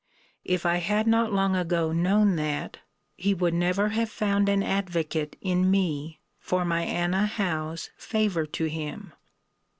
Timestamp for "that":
2.37-2.79